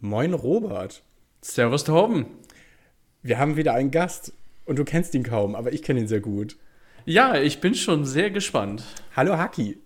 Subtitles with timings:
[0.00, 1.02] Moin Robert.
[1.40, 2.26] Servus Torben.
[3.22, 4.32] Wir haben wieder einen Gast
[4.64, 6.56] und du kennst ihn kaum, aber ich kenne ihn sehr gut.
[7.04, 8.84] Ja, ich bin schon sehr gespannt.
[9.16, 9.78] Hallo Haki.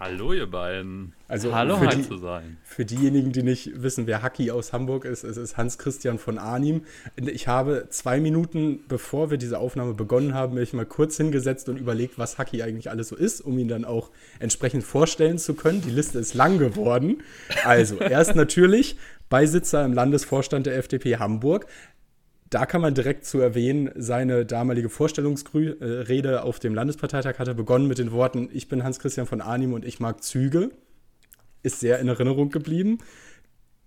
[0.00, 1.12] Hallo ihr beiden.
[1.26, 2.56] Also Hallo, für, die, zu sein.
[2.62, 6.84] für diejenigen, die nicht wissen, wer Haki aus Hamburg ist, es ist Hans-Christian von Arnim.
[7.16, 11.78] Ich habe zwei Minuten, bevor wir diese Aufnahme begonnen haben, mich mal kurz hingesetzt und
[11.78, 15.82] überlegt, was Haki eigentlich alles so ist, um ihn dann auch entsprechend vorstellen zu können.
[15.82, 17.24] Die Liste ist lang geworden.
[17.64, 18.96] Also, er ist natürlich
[19.28, 21.66] Beisitzer im Landesvorstand der FDP Hamburg.
[22.50, 27.98] Da kann man direkt zu erwähnen, seine damalige Vorstellungsrede auf dem Landesparteitag hatte begonnen mit
[27.98, 30.70] den Worten, ich bin Hans-Christian von Arnim und ich mag Züge.
[31.62, 32.98] Ist sehr in Erinnerung geblieben.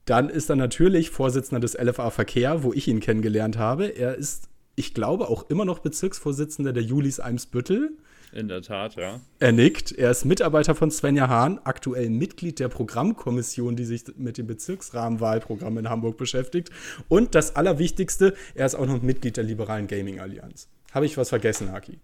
[0.06, 3.86] Dann ist er natürlich Vorsitzender des LFA Verkehr, wo ich ihn kennengelernt habe.
[3.88, 7.98] Er ist, ich glaube, auch immer noch Bezirksvorsitzender der Julis Eimsbüttel.
[8.34, 9.20] In der Tat, ja.
[9.40, 9.92] Er nickt.
[9.92, 15.78] Er ist Mitarbeiter von Svenja Hahn, aktuell Mitglied der Programmkommission, die sich mit dem Bezirksrahmenwahlprogramm
[15.78, 16.70] in Hamburg beschäftigt.
[17.10, 20.70] Und das Allerwichtigste, er ist auch noch Mitglied der Liberalen Gaming Allianz.
[20.94, 22.00] Habe ich was vergessen, Haki?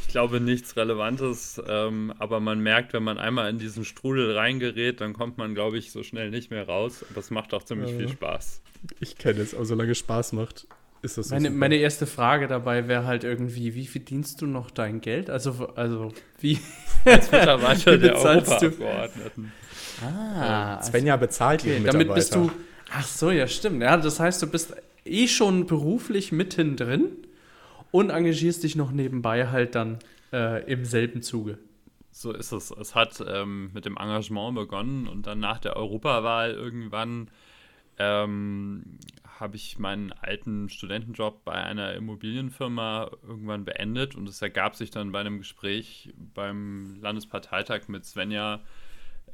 [0.00, 5.02] Ich glaube nichts Relevantes, ähm, aber man merkt, wenn man einmal in diesen Strudel reingerät,
[5.02, 7.04] dann kommt man, glaube ich, so schnell nicht mehr raus.
[7.10, 7.98] Aber es macht auch ziemlich Ja.
[7.98, 8.62] viel Spaß.
[9.00, 10.66] Ich kenne es, aber solange es Spaß macht,
[11.02, 11.34] ist das so.
[11.34, 11.58] Meine, super.
[11.58, 15.30] meine erste Frage dabei wäre halt irgendwie, wie verdienst du noch dein Geld?
[15.30, 16.58] Also, also wie?
[17.04, 18.66] Als Mitarbeiter Wie der bezahlst du?
[18.66, 19.52] Europaabgeordneten.
[20.02, 22.14] Ah, also, Svenja bezahlt okay, ihren damit Mitarbeiter.
[22.14, 22.50] bist du.
[22.92, 23.82] Ach so, ja, stimmt.
[23.82, 27.08] Ja, das heißt, du bist eh schon beruflich mittendrin
[27.90, 29.98] und engagierst dich noch nebenbei halt dann
[30.32, 31.58] äh, im selben Zuge.
[32.10, 32.70] So ist es.
[32.70, 37.28] Es hat ähm, mit dem Engagement begonnen und dann nach der Europawahl irgendwann
[37.98, 38.98] ähm,
[39.42, 45.10] habe ich meinen alten Studentenjob bei einer Immobilienfirma irgendwann beendet und es ergab sich dann
[45.10, 48.60] bei einem Gespräch beim Landesparteitag mit Svenja,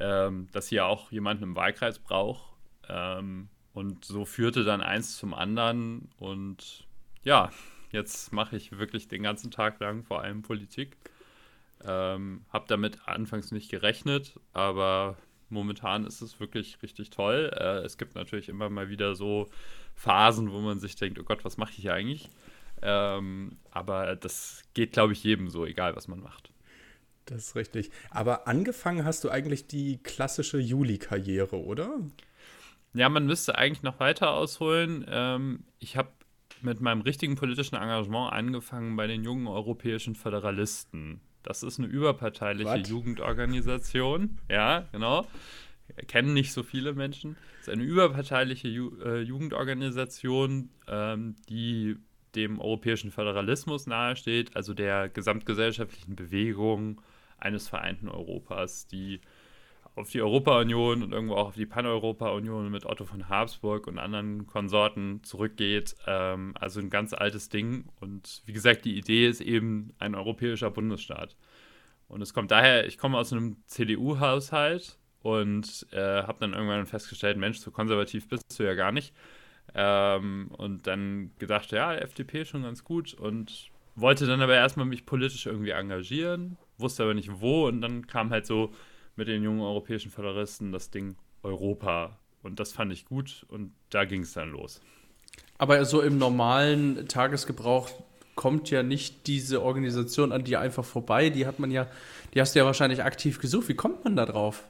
[0.00, 2.42] ähm, dass sie ja auch jemanden im Wahlkreis braucht.
[2.88, 6.86] Ähm, und so führte dann eins zum anderen und
[7.22, 7.50] ja,
[7.92, 10.96] jetzt mache ich wirklich den ganzen Tag lang vor allem Politik.
[11.84, 15.18] Ähm, hab damit anfangs nicht gerechnet, aber
[15.50, 17.50] momentan ist es wirklich richtig toll.
[17.54, 19.48] Äh, es gibt natürlich immer mal wieder so
[19.94, 22.30] Phasen, wo man sich denkt, oh Gott, was mache ich hier eigentlich?
[22.82, 26.52] Ähm, aber das geht, glaube ich, jedem so, egal was man macht.
[27.24, 27.90] Das ist richtig.
[28.10, 32.00] Aber angefangen hast du eigentlich die klassische Juli-Karriere, oder?
[32.94, 35.04] Ja, man müsste eigentlich noch weiter ausholen.
[35.08, 36.10] Ähm, ich habe
[36.62, 41.20] mit meinem richtigen politischen Engagement angefangen bei den jungen europäischen Föderalisten.
[41.48, 42.88] Das ist eine überparteiliche What?
[42.88, 44.38] Jugendorganisation.
[44.50, 45.26] Ja, genau.
[46.06, 47.38] Kennen nicht so viele Menschen.
[47.54, 51.96] Es ist eine überparteiliche Ju äh, Jugendorganisation, ähm, die
[52.34, 57.00] dem europäischen Föderalismus nahesteht, also der gesamtgesellschaftlichen Bewegung
[57.38, 59.22] eines vereinten Europas, die
[59.98, 64.46] auf die Europa-Union und irgendwo auch auf die Pan-Europa-Union mit Otto von Habsburg und anderen
[64.46, 65.96] Konsorten zurückgeht.
[66.06, 67.86] Ähm, also ein ganz altes Ding.
[68.00, 71.36] Und wie gesagt, die Idee ist eben ein europäischer Bundesstaat.
[72.08, 77.36] Und es kommt daher, ich komme aus einem CDU-Haushalt und äh, habe dann irgendwann festgestellt,
[77.36, 79.12] Mensch, so konservativ bist du ja gar nicht.
[79.74, 85.04] Ähm, und dann gedacht, ja, FDP schon ganz gut und wollte dann aber erstmal mich
[85.04, 88.72] politisch irgendwie engagieren, wusste aber nicht wo und dann kam halt so
[89.18, 94.04] mit den jungen europäischen Föderalisten das Ding Europa und das fand ich gut und da
[94.04, 94.80] ging es dann los.
[95.58, 97.90] Aber so im normalen Tagesgebrauch
[98.36, 101.30] kommt ja nicht diese Organisation an dir einfach vorbei.
[101.30, 101.88] Die hat man ja,
[102.32, 103.68] die hast du ja wahrscheinlich aktiv gesucht.
[103.68, 104.62] Wie kommt man da drauf?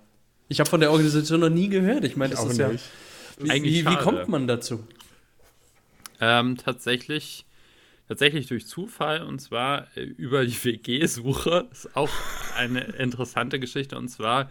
[0.49, 2.05] Ich habe von der Organisation noch nie gehört.
[2.05, 2.69] Ich meine, das ist ja.
[2.69, 2.85] nicht.
[3.39, 4.03] Wie, Eigentlich wie, wie schade.
[4.03, 4.83] kommt man dazu?
[6.21, 7.45] Ähm, tatsächlich,
[8.09, 11.69] tatsächlich durch Zufall und zwar äh, über die WG-Suche.
[11.73, 12.11] Ist auch
[12.57, 13.97] eine interessante Geschichte.
[13.97, 14.51] Und zwar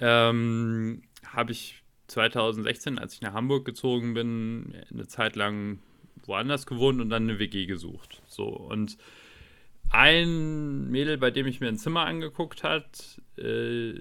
[0.00, 5.78] ähm, habe ich 2016, als ich nach Hamburg gezogen bin, eine Zeit lang
[6.26, 8.22] woanders gewohnt und dann eine WG gesucht.
[8.26, 8.98] So und
[9.90, 13.94] ein Mädel, bei dem ich mir ein Zimmer angeguckt hat, äh,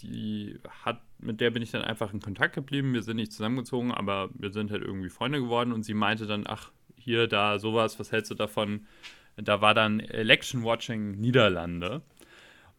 [0.00, 2.94] die hat, mit der bin ich dann einfach in Kontakt geblieben.
[2.94, 6.44] Wir sind nicht zusammengezogen, aber wir sind halt irgendwie Freunde geworden und sie meinte dann,
[6.46, 6.70] ach,
[7.04, 8.86] hier, da, sowas, was hältst du davon?
[9.36, 12.02] Da war dann Election Watching Niederlande.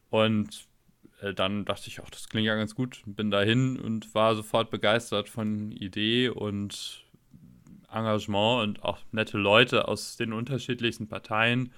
[0.10, 0.68] Und
[1.22, 3.02] äh, dann dachte ich, ach, das klingt ja ganz gut.
[3.06, 7.06] Bin dahin und war sofort begeistert von Idee und
[7.92, 11.72] Engagement und auch nette Leute aus den unterschiedlichsten Parteien.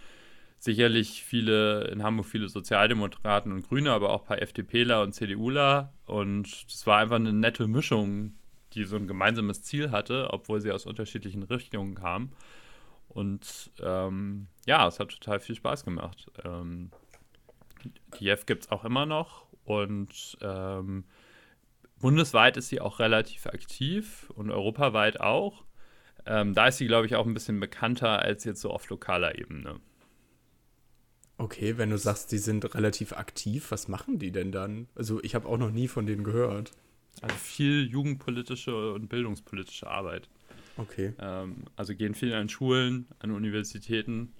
[0.60, 5.94] Sicherlich viele, in Hamburg viele Sozialdemokraten und Grüne, aber auch ein paar FDPler und CDUler.
[6.06, 8.34] Und es war einfach eine nette Mischung,
[8.74, 12.32] die so ein gemeinsames Ziel hatte, obwohl sie aus unterschiedlichen Richtungen kamen.
[13.10, 16.32] Und ähm, ja, es hat total viel Spaß gemacht.
[16.44, 16.92] Ähm,
[18.12, 21.06] Kiew gibt es auch immer noch und ähm,
[22.00, 25.64] bundesweit ist sie auch relativ aktiv und europaweit auch.
[26.26, 29.38] Ähm, da ist sie, glaube ich, auch ein bisschen bekannter als jetzt so auf lokaler
[29.38, 29.80] Ebene.
[31.38, 34.88] Okay, wenn du sagst, die sind relativ aktiv, was machen die denn dann?
[34.96, 36.72] Also ich habe auch noch nie von denen gehört.
[37.22, 40.30] Also viel jugendpolitische und bildungspolitische Arbeit.
[40.78, 41.14] Okay.
[41.20, 44.34] Ähm, also gehen viel an Schulen, an Universitäten,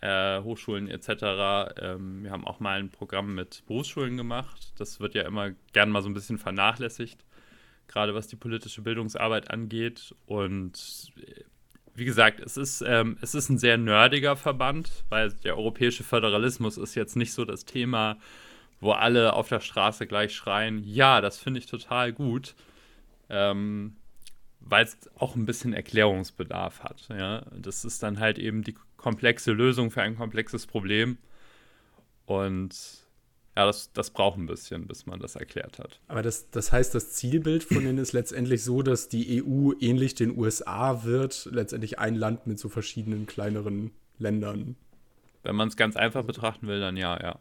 [0.00, 1.74] äh, Hochschulen etc.
[1.80, 4.72] Ähm, wir haben auch mal ein Programm mit Berufsschulen gemacht.
[4.78, 7.24] Das wird ja immer gern mal so ein bisschen vernachlässigt,
[7.86, 10.14] gerade was die politische Bildungsarbeit angeht.
[10.26, 11.42] Und äh,
[11.94, 16.78] wie gesagt, es ist, ähm, es ist ein sehr nerdiger Verband, weil der europäische Föderalismus
[16.78, 18.18] ist jetzt nicht so das Thema,
[18.80, 22.54] wo alle auf der Straße gleich schreien, ja, das finde ich total gut.
[23.28, 23.96] Ähm,
[24.60, 27.08] weil es auch ein bisschen Erklärungsbedarf hat.
[27.10, 27.46] Ja?
[27.56, 31.18] Das ist dann halt eben die komplexe Lösung für ein komplexes Problem.
[32.26, 32.74] Und
[33.56, 36.00] ja, das, das braucht ein bisschen, bis man das erklärt hat.
[36.06, 40.14] Aber das, das heißt, das Zielbild von denen ist letztendlich so, dass die EU ähnlich
[40.14, 44.76] den USA wird, letztendlich ein Land mit so verschiedenen kleineren Ländern.
[45.42, 47.38] Wenn man es ganz einfach betrachten will, dann ja, ja.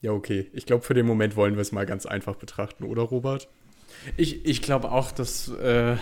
[0.00, 0.50] Ja, okay.
[0.52, 3.48] Ich glaube, für den Moment wollen wir es mal ganz einfach betrachten, oder Robert?
[4.16, 5.96] Ich, ich glaube auch, dass, äh,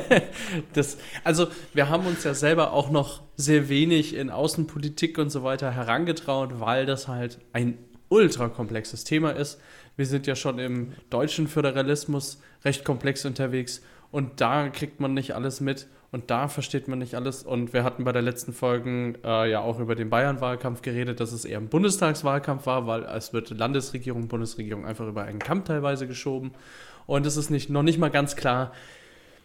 [0.72, 5.42] das, also wir haben uns ja selber auch noch sehr wenig in Außenpolitik und so
[5.42, 7.76] weiter herangetraut, weil das halt ein
[8.08, 9.60] ultra komplexes Thema ist.
[9.96, 15.34] Wir sind ja schon im deutschen Föderalismus recht komplex unterwegs und da kriegt man nicht
[15.34, 17.42] alles mit und da versteht man nicht alles.
[17.42, 21.32] Und wir hatten bei der letzten Folge äh, ja auch über den Bayern-Wahlkampf geredet, dass
[21.32, 26.06] es eher ein Bundestagswahlkampf war, weil es wird Landesregierung, Bundesregierung einfach über einen Kamm teilweise
[26.06, 26.52] geschoben.
[27.06, 28.70] Und es ist nicht, noch nicht mal ganz klar,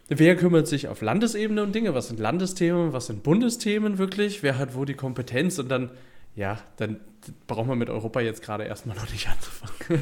[0.09, 4.59] wer kümmert sich auf Landesebene um Dinge, was sind Landesthemen, was sind Bundesthemen wirklich, wer
[4.59, 5.89] hat wo die Kompetenz und dann,
[6.35, 6.99] ja, dann
[7.47, 10.01] brauchen wir mit Europa jetzt gerade erstmal noch nicht anzufangen.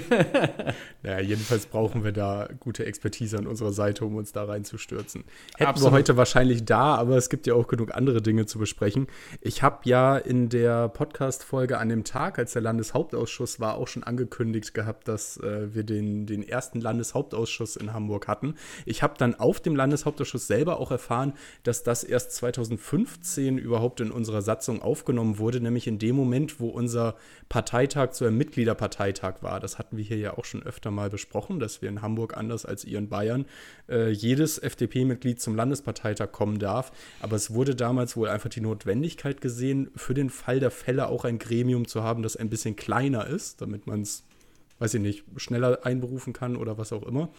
[1.03, 5.23] naja, jedenfalls brauchen wir da gute Expertise an unserer Seite, um uns da reinzustürzen.
[5.55, 5.91] Hätten Absolut.
[5.91, 9.07] wir heute wahrscheinlich da, aber es gibt ja auch genug andere Dinge zu besprechen.
[9.41, 14.03] Ich habe ja in der Podcast-Folge an dem Tag, als der Landeshauptausschuss war, auch schon
[14.03, 18.55] angekündigt gehabt, dass äh, wir den, den ersten Landeshauptausschuss in Hamburg hatten.
[18.85, 21.33] Ich habe dann auf dem Landeshauptausschuss selber auch erfahren,
[21.63, 26.69] dass das erst 2015 überhaupt in unserer Satzung aufgenommen wurde, nämlich in dem Moment, wo
[26.69, 27.06] unser
[27.49, 29.59] Parteitag zu einem Mitgliederparteitag war.
[29.59, 32.65] Das hatten wir hier ja auch schon öfter mal besprochen, dass wir in Hamburg anders
[32.65, 33.45] als ihr in Bayern
[33.89, 36.91] äh, jedes FDP-Mitglied zum Landesparteitag kommen darf.
[37.19, 41.25] Aber es wurde damals wohl einfach die Notwendigkeit gesehen, für den Fall der Fälle auch
[41.25, 44.23] ein Gremium zu haben, das ein bisschen kleiner ist, damit man es,
[44.79, 47.29] weiß ich nicht, schneller einberufen kann oder was auch immer.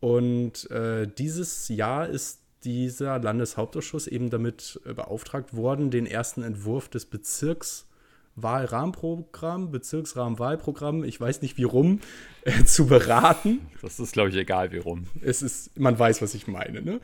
[0.00, 6.88] Und äh, dieses Jahr ist dieser Landeshauptausschuss eben damit äh, beauftragt worden, den ersten Entwurf
[6.88, 7.86] des Bezirks
[8.36, 12.00] Wahlrahmenprogramm, Bezirksrahmenwahlprogramm, ich weiß nicht wie rum,
[12.44, 13.60] äh, zu beraten.
[13.82, 15.06] Das ist, glaube ich, egal wie rum.
[15.20, 16.82] Es ist, man weiß, was ich meine.
[16.82, 17.00] Ne?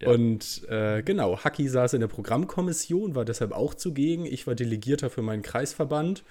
[0.00, 0.08] Ja.
[0.08, 4.26] Und äh, genau, Haki saß in der Programmkommission, war deshalb auch zugegen.
[4.26, 6.24] Ich war Delegierter für meinen Kreisverband.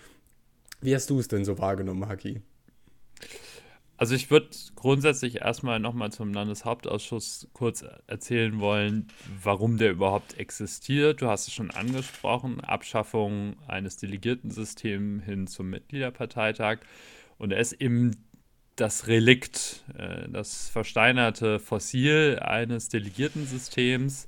[0.81, 2.41] Wie hast du es denn so wahrgenommen, Haki?
[3.97, 9.07] Also ich würde grundsätzlich erstmal nochmal zum Landeshauptausschuss kurz erzählen wollen,
[9.41, 11.21] warum der überhaupt existiert.
[11.21, 16.79] Du hast es schon angesprochen, Abschaffung eines Delegiertensystems hin zum Mitgliederparteitag.
[17.37, 18.11] Und er ist eben
[18.75, 24.27] das Relikt, äh, das versteinerte Fossil eines Delegiertensystems,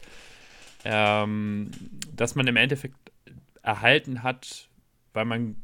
[0.86, 1.72] ähm,
[2.16, 2.96] das man im Endeffekt
[3.62, 4.70] erhalten hat,
[5.12, 5.58] weil man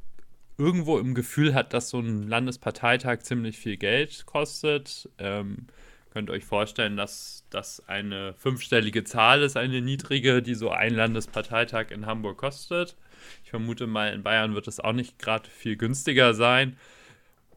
[0.58, 5.10] irgendwo im Gefühl hat, dass so ein Landesparteitag ziemlich viel Geld kostet.
[5.18, 5.68] Ähm,
[6.12, 11.90] könnt euch vorstellen, dass das eine fünfstellige Zahl ist, eine niedrige, die so ein Landesparteitag
[11.90, 12.96] in Hamburg kostet.
[13.44, 16.78] Ich vermute mal, in Bayern wird es auch nicht gerade viel günstiger sein.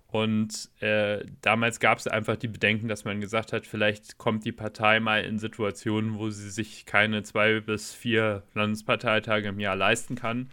[0.09, 4.53] Und äh, damals gab es einfach die Bedenken, dass man gesagt hat, vielleicht kommt die
[4.53, 10.15] Partei mal in Situationen, wo sie sich keine zwei bis vier Landesparteitage im Jahr leisten
[10.15, 10.49] kann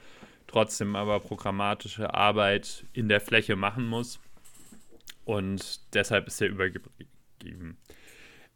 [0.53, 4.19] trotzdem aber programmatische Arbeit in der Fläche machen muss.
[5.25, 7.77] Und deshalb ist er übergeben.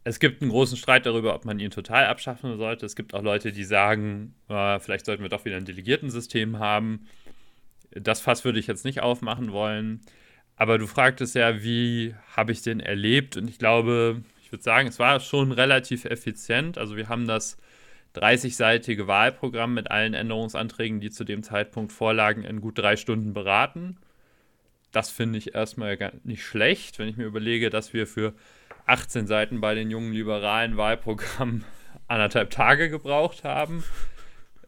[0.04, 2.86] Es gibt einen großen Streit darüber, ob man ihn total abschaffen sollte.
[2.86, 7.06] Es gibt auch Leute, die sagen, äh, vielleicht sollten wir doch wieder ein Delegiertensystem haben.
[7.90, 10.00] Das Fass würde ich jetzt nicht aufmachen wollen.
[10.56, 13.36] Aber du fragtest ja, wie habe ich den erlebt?
[13.36, 16.78] Und ich glaube, ich würde sagen, es war schon relativ effizient.
[16.78, 17.58] Also wir haben das
[18.14, 23.98] 30-seitige Wahlprogramm mit allen Änderungsanträgen, die zu dem Zeitpunkt vorlagen, in gut drei Stunden beraten.
[24.92, 28.34] Das finde ich erstmal gar nicht schlecht, wenn ich mir überlege, dass wir für
[28.86, 31.64] 18 Seiten bei den jungen liberalen Wahlprogrammen
[32.08, 33.84] anderthalb Tage gebraucht haben.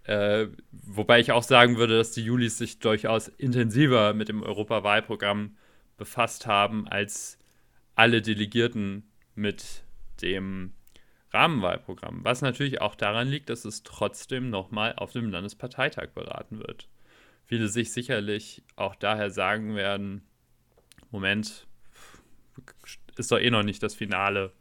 [0.05, 5.57] Äh, wobei ich auch sagen würde, dass die Julis sich durchaus intensiver mit dem Europawahlprogramm
[5.97, 7.39] befasst haben als
[7.95, 9.85] alle Delegierten mit
[10.23, 10.73] dem
[11.33, 12.25] Rahmenwahlprogramm.
[12.25, 16.89] Was natürlich auch daran liegt, dass es trotzdem nochmal auf dem Landesparteitag beraten wird.
[17.47, 20.23] Viele sich sicherlich auch daher sagen werden,
[21.11, 21.67] Moment,
[23.17, 24.53] ist doch eh noch nicht das Finale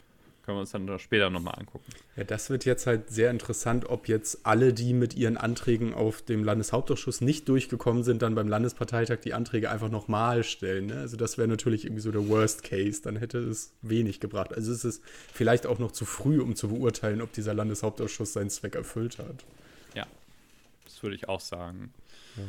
[0.50, 1.86] können wir uns dann später nochmal angucken.
[2.15, 6.24] Ja, das wird jetzt halt sehr interessant, ob jetzt alle, die mit ihren Anträgen auf
[6.24, 10.88] dem Landeshauptausschuss nicht durchgekommen sind, dann beim Landesparteitag die Anträge einfach nochmal stellen.
[10.88, 10.96] Ne?
[10.96, 13.03] Also das wäre natürlich irgendwie so der Worst Case.
[13.03, 14.51] Dann hätte es wenig gebracht.
[14.56, 18.50] Also es ist vielleicht auch noch zu früh, um zu beurteilen, ob dieser Landeshauptausschuss seinen
[18.50, 19.46] Zweck erfüllt hat.
[19.94, 20.08] Ja,
[20.84, 21.94] das würde ich auch sagen.
[22.38, 22.44] Ja.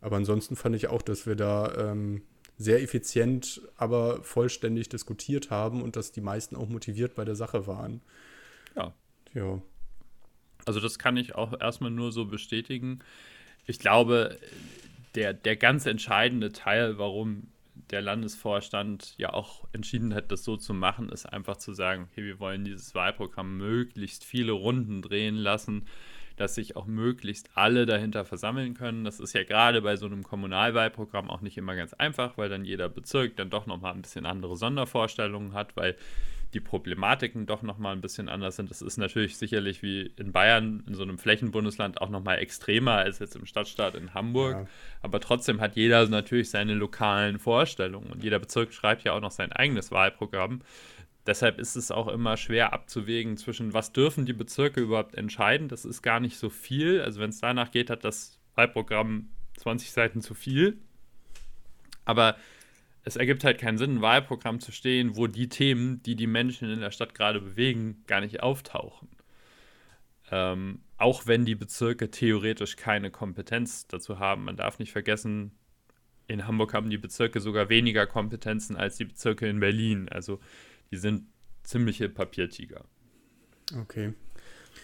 [0.00, 2.22] Aber ansonsten fand ich auch, dass wir da ähm,
[2.58, 7.66] sehr effizient, aber vollständig diskutiert haben und dass die meisten auch motiviert bei der Sache
[7.66, 8.00] waren.
[8.74, 8.94] Ja.
[9.34, 9.60] Ja.
[10.64, 13.00] Also das kann ich auch erstmal nur so bestätigen.
[13.66, 14.38] Ich glaube,
[15.14, 17.48] der, der ganz entscheidende Teil, warum
[17.90, 22.24] der Landesvorstand ja auch entschieden hat, das so zu machen, ist einfach zu sagen, okay,
[22.24, 25.86] wir wollen dieses Wahlprogramm möglichst viele Runden drehen lassen,
[26.36, 29.04] dass sich auch möglichst alle dahinter versammeln können.
[29.04, 32.64] Das ist ja gerade bei so einem Kommunalwahlprogramm auch nicht immer ganz einfach, weil dann
[32.64, 35.96] jeder Bezirk dann doch nochmal ein bisschen andere Sondervorstellungen hat, weil
[36.54, 38.70] die Problematiken doch nochmal ein bisschen anders sind.
[38.70, 43.18] Das ist natürlich sicherlich wie in Bayern, in so einem Flächenbundesland, auch nochmal extremer als
[43.18, 44.54] jetzt im Stadtstaat in Hamburg.
[44.54, 44.66] Ja.
[45.02, 49.32] Aber trotzdem hat jeder natürlich seine lokalen Vorstellungen und jeder Bezirk schreibt ja auch noch
[49.32, 50.60] sein eigenes Wahlprogramm.
[51.26, 55.68] Deshalb ist es auch immer schwer abzuwägen zwischen, was dürfen die Bezirke überhaupt entscheiden.
[55.68, 57.00] Das ist gar nicht so viel.
[57.00, 59.28] Also wenn es danach geht, hat das Wahlprogramm
[59.58, 60.78] 20 Seiten zu viel.
[62.04, 62.36] Aber
[63.02, 66.70] es ergibt halt keinen Sinn, ein Wahlprogramm zu stehen, wo die Themen, die die Menschen
[66.70, 69.08] in der Stadt gerade bewegen, gar nicht auftauchen.
[70.30, 74.44] Ähm, auch wenn die Bezirke theoretisch keine Kompetenz dazu haben.
[74.44, 75.52] Man darf nicht vergessen,
[76.28, 80.08] in Hamburg haben die Bezirke sogar weniger Kompetenzen als die Bezirke in Berlin.
[80.08, 80.40] Also
[80.90, 81.26] die sind
[81.62, 82.84] ziemliche Papiertiger.
[83.76, 84.14] Okay.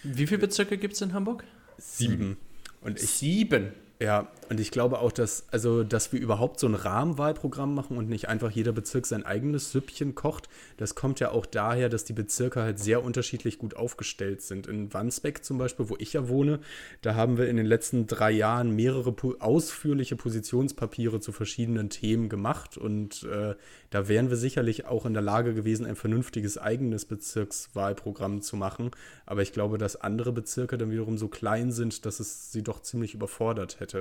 [0.03, 1.45] Wie viele Bezirke gibt es in Hamburg?
[1.79, 2.37] Sieben.
[2.81, 3.73] Und ich, Sieben.
[4.03, 8.09] Ja, und ich glaube auch, dass, also, dass wir überhaupt so ein Rahmenwahlprogramm machen und
[8.09, 12.13] nicht einfach jeder Bezirk sein eigenes Süppchen kocht, das kommt ja auch daher, dass die
[12.13, 14.67] Bezirke halt sehr unterschiedlich gut aufgestellt sind.
[14.67, 16.59] In Wandsbeck zum Beispiel, wo ich ja wohne,
[17.03, 22.77] da haben wir in den letzten drei Jahren mehrere ausführliche Positionspapiere zu verschiedenen Themen gemacht
[22.77, 23.55] und äh,
[23.91, 28.91] da wären wir sicherlich auch in der Lage gewesen, ein vernünftiges eigenes Bezirkswahlprogramm zu machen.
[29.27, 32.81] Aber ich glaube, dass andere Bezirke dann wiederum so klein sind, dass es sie doch
[32.81, 33.92] ziemlich überfordert hätte.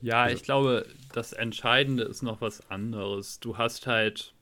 [0.00, 3.40] Ja, also, ich glaube, das Entscheidende ist noch was anderes.
[3.40, 4.34] Du hast halt,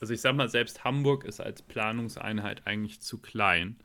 [0.00, 3.76] also ich sag mal, selbst Hamburg ist als Planungseinheit eigentlich zu klein.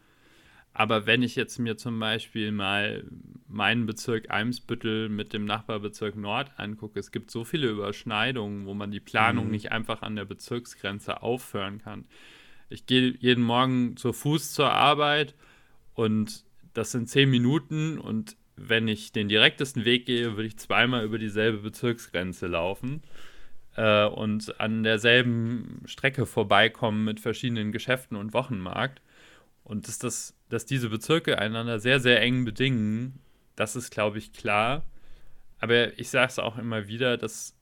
[0.73, 3.03] Aber wenn ich jetzt mir zum Beispiel mal
[3.47, 8.91] meinen Bezirk Eimsbüttel mit dem Nachbarbezirk Nord angucke, es gibt so viele Überschneidungen, wo man
[8.91, 9.51] die Planung mhm.
[9.51, 12.05] nicht einfach an der Bezirksgrenze aufhören kann.
[12.69, 15.33] Ich gehe jeden Morgen zu Fuß zur Arbeit
[15.95, 16.43] und
[16.75, 21.17] das sind zehn Minuten und wenn ich den direktesten Weg gehe, würde ich zweimal über
[21.17, 23.01] dieselbe Bezirksgrenze laufen
[23.75, 29.01] äh, und an derselben Strecke vorbeikommen mit verschiedenen Geschäften und Wochenmarkt.
[29.63, 33.19] Und dass, das, dass diese Bezirke einander sehr, sehr eng bedingen,
[33.55, 34.83] das ist, glaube ich, klar.
[35.59, 37.55] Aber ich sage es auch immer wieder, dass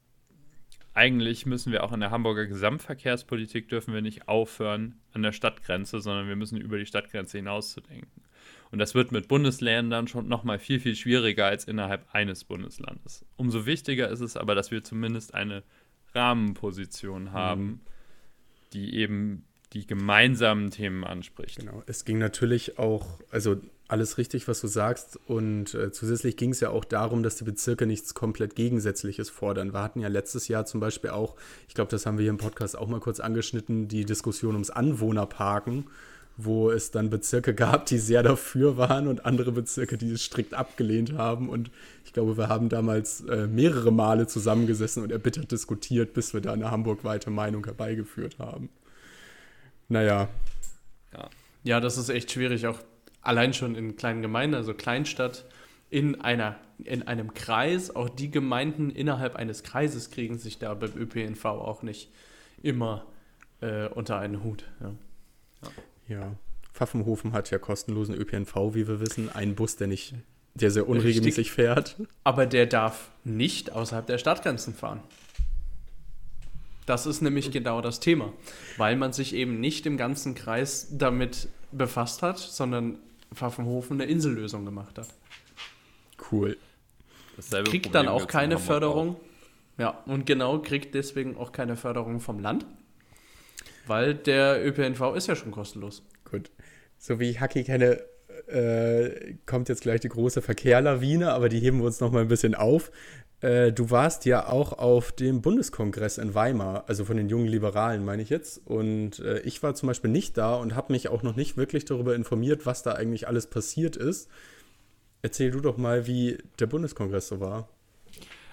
[0.94, 6.00] eigentlich müssen wir auch in der Hamburger Gesamtverkehrspolitik dürfen wir nicht aufhören an der Stadtgrenze,
[6.00, 8.25] sondern wir müssen über die Stadtgrenze hinaus zu denken.
[8.72, 13.26] Und das wird mit Bundesländern schon nochmal viel, viel schwieriger als innerhalb eines Bundeslandes.
[13.38, 15.64] Umso wichtiger ist es aber, dass wir zumindest eine
[16.14, 17.80] Rahmenposition haben, mhm.
[18.74, 21.60] die eben die gemeinsamen Themen anspricht.
[21.60, 23.58] Genau, es ging natürlich auch, also
[23.88, 25.20] alles richtig, was du sagst.
[25.28, 29.74] Und äh, zusätzlich ging es ja auch darum, dass die Bezirke nichts komplett Gegensätzliches fordern.
[29.74, 31.36] Wir hatten ja letztes Jahr zum Beispiel auch,
[31.68, 34.70] ich glaube, das haben wir hier im Podcast auch mal kurz angeschnitten, die Diskussion ums
[34.70, 35.88] Anwohnerparken,
[36.38, 40.54] wo es dann Bezirke gab, die sehr dafür waren und andere Bezirke, die es strikt
[40.54, 41.50] abgelehnt haben.
[41.50, 41.72] Und
[42.04, 46.54] ich glaube, wir haben damals äh, mehrere Male zusammengesessen und erbittert diskutiert, bis wir da
[46.54, 48.70] eine hamburgweite Meinung herbeigeführt haben.
[49.88, 50.28] Naja.
[51.14, 51.30] Ja.
[51.64, 52.80] ja, das ist echt schwierig, auch
[53.22, 55.46] allein schon in kleinen Gemeinden, also Kleinstadt,
[55.90, 57.96] in, einer, in einem Kreis.
[57.96, 62.12] Auch die Gemeinden innerhalb eines Kreises kriegen sich da beim ÖPNV auch nicht
[62.62, 63.06] immer
[63.62, 64.66] äh, unter einen Hut.
[64.82, 64.92] Ja.
[66.08, 66.36] Ja.
[66.74, 69.30] Pfaffenhofen hat ja kostenlosen ÖPNV, wie wir wissen.
[69.30, 70.14] Einen Bus, der nicht,
[70.56, 71.52] der sehr unregelmäßig Richtig.
[71.52, 71.96] fährt.
[72.24, 75.02] Aber der darf nicht außerhalb der Stadtgrenzen fahren.
[76.86, 78.32] Das ist nämlich genau das Thema,
[78.78, 83.00] weil man sich eben nicht im ganzen Kreis damit befasst hat, sondern
[83.34, 85.08] Pfaffenhofen eine Insellösung gemacht hat.
[86.32, 86.58] Cool.
[87.36, 89.16] Dasselbe kriegt Problem dann auch keine Förderung.
[89.16, 89.20] Auch.
[89.78, 92.66] Ja, und genau kriegt deswegen auch keine Förderung vom Land.
[93.88, 96.04] Weil der ÖPNV ist ja schon kostenlos.
[96.30, 96.52] Gut.
[96.98, 98.02] So wie ich Haki kenne,
[98.48, 102.28] äh, kommt jetzt gleich die große Verkehrlawine, aber die heben wir uns noch mal ein
[102.28, 102.92] bisschen auf.
[103.42, 108.06] Äh, du warst ja auch auf dem Bundeskongress in Weimar, also von den jungen Liberalen,
[108.06, 108.62] meine ich jetzt.
[108.66, 111.86] Und äh, ich war zum Beispiel nicht da und habe mich auch noch nicht wirklich
[111.86, 114.30] darüber informiert, was da eigentlich alles passiert ist.
[115.22, 117.68] Erzähl du doch mal, wie der Bundeskongress so war.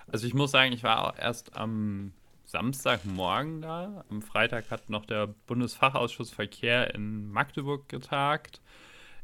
[0.09, 2.13] Also ich muss sagen, ich war auch erst am
[2.53, 4.05] Samstagmorgen da.
[4.11, 8.61] Am Freitag hat noch der Bundesfachausschuss Verkehr in Magdeburg getagt,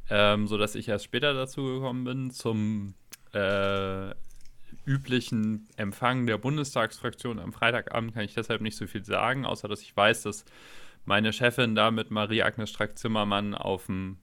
[0.09, 2.95] ähm, sodass ich erst später dazu gekommen bin zum
[3.35, 4.15] äh,
[4.87, 9.83] üblichen Empfang der Bundestagsfraktion am Freitagabend kann ich deshalb nicht so viel sagen, außer dass
[9.83, 10.47] ich weiß, dass
[11.05, 14.17] meine Chefin da mit Marie-Agnes Strack-Zimmermann auf dem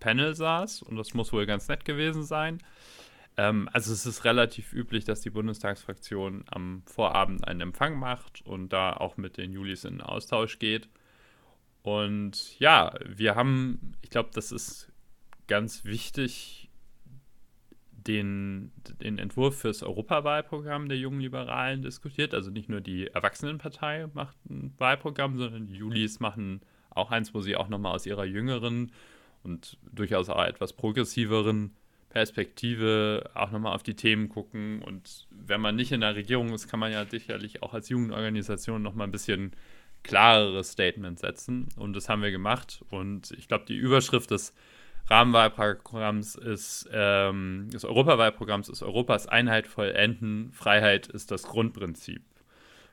[0.00, 2.58] Panel saß und das muss wohl ganz nett gewesen sein.
[3.36, 8.72] Ähm, also es ist relativ üblich, dass die Bundestagsfraktion am Vorabend einen Empfang macht und
[8.72, 10.88] da auch mit den Julis in Austausch geht.
[11.82, 14.92] Und ja, wir haben, ich glaube, das ist
[15.46, 16.70] ganz wichtig,
[18.06, 22.34] den, den Entwurf fürs Europawahlprogramm der jungen Liberalen diskutiert.
[22.34, 26.60] Also nicht nur die Erwachsenenpartei macht ein Wahlprogramm, sondern die Julis machen
[26.90, 28.92] auch eins, wo sie auch nochmal aus ihrer jüngeren
[29.42, 31.74] und durchaus auch etwas progressiveren
[32.14, 34.82] Perspektive auch nochmal auf die Themen gucken.
[34.82, 38.80] Und wenn man nicht in der Regierung ist, kann man ja sicherlich auch als Jugendorganisation
[38.80, 39.50] nochmal ein bisschen
[40.04, 41.66] klareres Statement setzen.
[41.74, 42.84] Und das haben wir gemacht.
[42.88, 44.54] Und ich glaube, die Überschrift des
[45.10, 52.22] Rahmenwahlprogramms ist, ähm, des Europawahlprogramms ist Europas Einheit vollenden, Freiheit ist das Grundprinzip.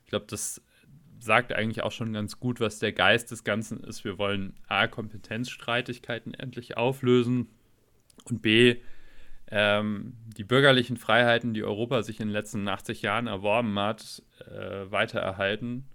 [0.04, 0.64] Ich glaube, das
[1.20, 4.04] sagt eigentlich auch schon ganz gut, was der Geist des Ganzen ist.
[4.04, 7.50] Wir wollen A, Kompetenzstreitigkeiten endlich auflösen
[8.26, 8.78] und B,
[9.52, 14.90] ähm, die bürgerlichen Freiheiten, die Europa sich in den letzten 80 Jahren erworben hat, äh,
[14.90, 15.86] weiter erhalten.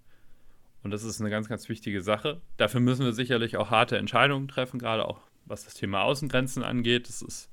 [0.83, 2.41] Und das ist eine ganz, ganz wichtige Sache.
[2.59, 7.09] Dafür müssen wir sicherlich auch harte Entscheidungen treffen, gerade auch was das Thema Außengrenzen angeht.
[7.09, 7.51] Das ist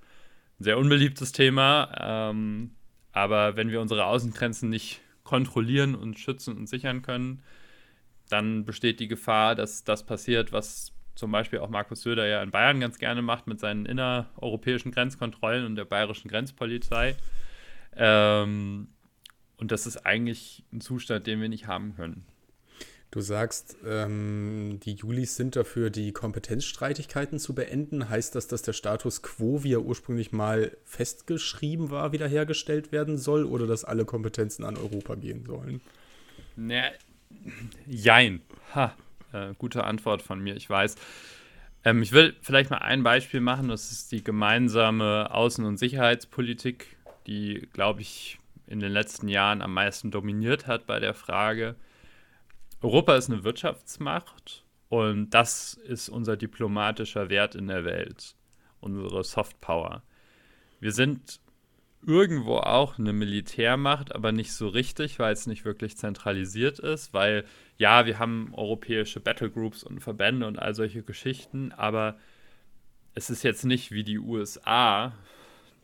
[0.59, 1.95] ein sehr unbeliebtes Thema.
[1.99, 2.71] Ähm,
[3.11, 7.41] aber wenn wir unsere Außengrenzen nicht kontrollieren und schützen und sichern können,
[8.29, 12.51] dann besteht die Gefahr, dass das passiert, was zum Beispiel auch Markus Söder ja in
[12.51, 17.15] Bayern ganz gerne macht mit seinen innereuropäischen Grenzkontrollen und der bayerischen Grenzpolizei.
[17.95, 18.87] Ähm,
[19.57, 22.25] und das ist eigentlich ein Zustand, den wir nicht haben können.
[23.11, 28.09] Du sagst, ähm, die Julis sind dafür, die Kompetenzstreitigkeiten zu beenden.
[28.09, 33.45] Heißt das, dass der Status quo, wie er ursprünglich mal festgeschrieben war, wiederhergestellt werden soll
[33.45, 35.79] oder dass alle Kompetenzen an Europa gehen sollen?
[36.55, 36.91] Ne,
[37.85, 38.41] jein.
[38.73, 38.95] Ha,
[39.33, 40.95] äh, gute Antwort von mir, ich weiß.
[41.83, 43.67] Ähm, ich will vielleicht mal ein Beispiel machen.
[43.67, 46.95] Das ist die gemeinsame Außen- und Sicherheitspolitik,
[47.27, 51.75] die, glaube ich, in den letzten Jahren am meisten dominiert hat bei der Frage,
[52.81, 58.35] Europa ist eine Wirtschaftsmacht und das ist unser diplomatischer Wert in der Welt,
[58.79, 60.03] unsere Softpower.
[60.79, 61.39] Wir sind
[62.05, 67.45] irgendwo auch eine Militärmacht, aber nicht so richtig, weil es nicht wirklich zentralisiert ist, weil
[67.77, 72.17] ja, wir haben europäische Battlegroups und Verbände und all solche Geschichten, aber
[73.15, 75.13] es ist jetzt nicht wie die USA,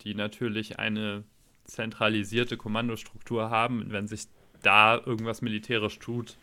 [0.01, 1.23] die natürlich eine
[1.65, 4.25] zentralisierte Kommandostruktur haben, wenn sich
[4.62, 6.38] da irgendwas militärisch tut,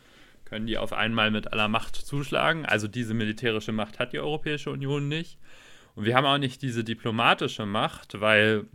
[0.45, 2.65] können die auf einmal mit aller Macht zuschlagen.
[2.65, 5.39] Also diese militärische Macht hat die Europäische Union nicht.
[5.97, 8.67] Und wir haben auch nicht diese diplomatische Macht, weil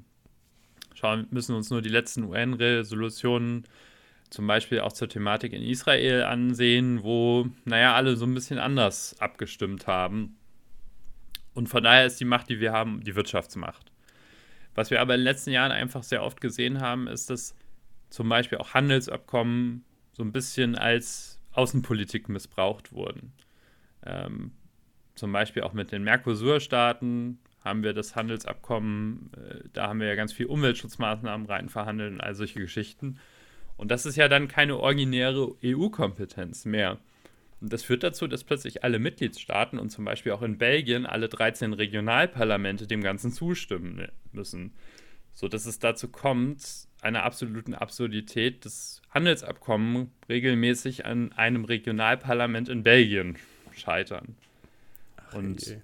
[1.02, 3.66] schauen müssen uns nur die letzten UN-Resolutionen
[4.30, 9.16] zum Beispiel auch zur Thematik in Israel ansehen, wo, naja, alle so ein bisschen anders
[9.20, 10.38] abgestimmt haben.
[11.54, 13.92] Und von daher ist die Macht, die wir haben, die Wirtschaftsmacht.
[14.74, 17.56] Was wir aber in den letzten Jahren einfach sehr oft gesehen haben, ist, dass
[18.10, 19.84] zum Beispiel auch Handelsabkommen
[20.14, 23.34] so ein bisschen als Außenpolitik missbraucht wurden.
[24.06, 24.54] Ähm,
[25.16, 30.16] zum Beispiel auch mit den Mercosur-Staaten haben wir das Handelsabkommen, äh, da haben wir ja
[30.16, 33.20] ganz viel Umweltschutzmaßnahmen rein verhandelt und all solche Geschichten.
[33.78, 37.00] Und das ist ja dann keine originäre EU-Kompetenz mehr.
[37.62, 41.30] Und das führt dazu, dass plötzlich alle Mitgliedstaaten und zum Beispiel auch in Belgien alle
[41.30, 44.74] 13 Regionalparlamente dem Ganzen zustimmen müssen.
[45.34, 52.84] So dass es dazu kommt, einer absoluten Absurdität, das Handelsabkommen regelmäßig an einem Regionalparlament in
[52.84, 53.38] Belgien
[53.74, 54.36] scheitern.
[55.18, 55.78] Ach, und je.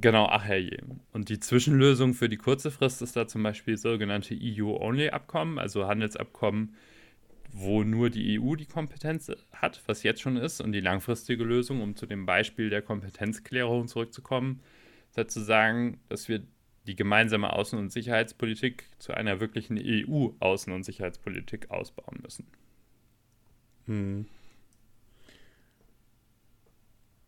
[0.00, 0.82] Genau, ach herrje.
[1.12, 6.74] Und die Zwischenlösung für die kurze Frist ist da zum Beispiel sogenannte EU-Only-Abkommen, also Handelsabkommen,
[7.50, 10.60] wo nur die EU die Kompetenz hat, was jetzt schon ist.
[10.60, 14.60] Und die langfristige Lösung, um zu dem Beispiel der Kompetenzklärung zurückzukommen,
[15.10, 16.42] ist halt zu sagen, dass wir
[16.86, 22.46] die gemeinsame Außen- und Sicherheitspolitik zu einer wirklichen EU-Außen- und Sicherheitspolitik ausbauen müssen.
[23.86, 24.26] Hm.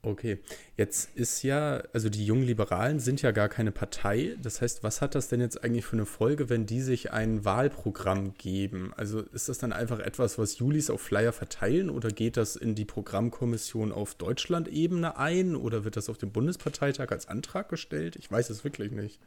[0.02, 0.38] Okay,
[0.78, 4.34] jetzt ist ja, also die jungen Liberalen sind ja gar keine Partei.
[4.40, 7.44] Das heißt, was hat das denn jetzt eigentlich für eine Folge, wenn die sich ein
[7.44, 8.94] Wahlprogramm geben?
[8.96, 12.74] Also ist das dann einfach etwas, was Julis auf Flyer verteilen oder geht das in
[12.74, 18.16] die Programmkommission auf Deutschland-Ebene ein oder wird das auf dem Bundesparteitag als Antrag gestellt?
[18.16, 19.20] Ich weiß es wirklich nicht.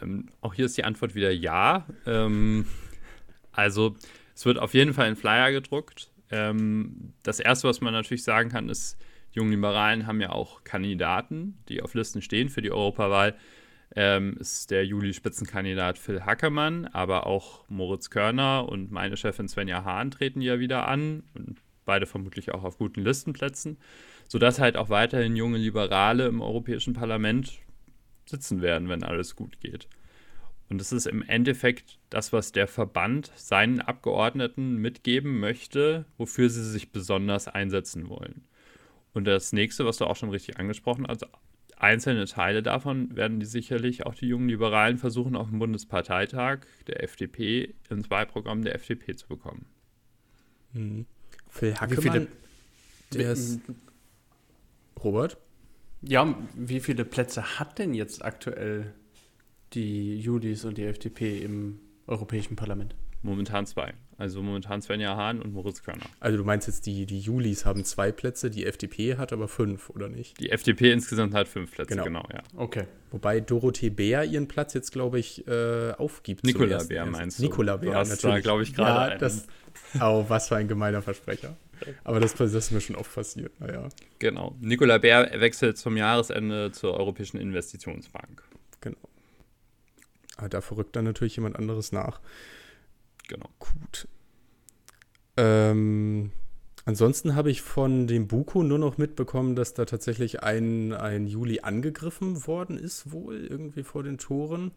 [0.00, 1.86] Ähm, auch hier ist die Antwort wieder ja.
[2.06, 2.66] Ähm,
[3.52, 3.94] also
[4.34, 6.08] es wird auf jeden Fall ein Flyer gedruckt.
[6.30, 8.96] Ähm, das Erste, was man natürlich sagen kann, ist,
[9.36, 13.36] Jungen Liberalen haben ja auch Kandidaten, die auf Listen stehen für die Europawahl.
[13.94, 20.10] Ähm, ist der Juli-Spitzenkandidat Phil Hackermann, aber auch Moritz Körner und meine Chefin Svenja Hahn
[20.10, 23.78] treten ja wieder an und beide vermutlich auch auf guten Listenplätzen,
[24.26, 27.60] sodass halt auch weiterhin junge Liberale im Europäischen Parlament
[28.24, 29.86] sitzen werden, wenn alles gut geht.
[30.68, 36.64] Und es ist im Endeffekt das, was der Verband seinen Abgeordneten mitgeben möchte, wofür sie
[36.64, 38.45] sich besonders einsetzen wollen.
[39.16, 41.26] Und das nächste, was du auch schon richtig angesprochen hast,
[41.78, 47.02] einzelne Teile davon werden die sicherlich auch die jungen Liberalen versuchen, auf dem Bundesparteitag der
[47.02, 49.64] FDP ins Wahlprogramm der FDP zu bekommen.
[50.74, 51.06] Hm.
[51.48, 52.28] Phil Hackemann,
[53.14, 53.62] der ist
[55.02, 55.38] Robert?
[56.02, 58.92] Ja, wie viele Plätze hat denn jetzt aktuell
[59.72, 62.94] die Julis und die FDP im Europäischen Parlament?
[63.22, 63.94] Momentan zwei.
[64.18, 66.06] Also momentan Svenja Hahn und Moritz Körner.
[66.20, 69.90] Also du meinst jetzt, die, die Julis haben zwei Plätze, die FDP hat aber fünf,
[69.90, 70.40] oder nicht?
[70.40, 72.04] Die FDP insgesamt hat fünf Plätze, Genau.
[72.04, 72.42] genau, ja.
[72.56, 72.84] Okay.
[73.10, 76.44] Wobei Dorothee Bär ihren Platz jetzt, glaube ich, äh, aufgibt.
[76.44, 77.42] ersten Bär meinst du?
[77.42, 78.42] Nikola Du Bär, da, natürlich.
[78.42, 79.46] glaub ich, gerade Ja, das,
[80.00, 81.54] oh, was für ein gemeiner Versprecher.
[82.02, 84.56] Aber das, das ist mir schon oft passiert, naja, Genau.
[84.62, 88.42] Nikola Bär wechselt zum Jahresende zur Europäischen Investitionsbank.
[88.80, 88.96] genau.
[90.38, 92.20] Aber da verrückt dann natürlich jemand anderes nach.
[93.28, 93.48] Genau.
[93.58, 94.08] Gut.
[95.36, 96.30] Ähm,
[96.84, 101.60] ansonsten habe ich von dem Buko nur noch mitbekommen, dass da tatsächlich ein, ein Juli
[101.60, 104.72] angegriffen worden ist, wohl irgendwie vor den Toren.